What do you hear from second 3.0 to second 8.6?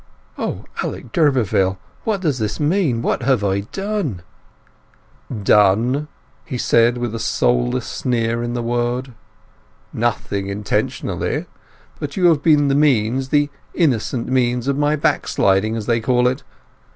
What have I done!" "Done?" he said, with a soulless sneer in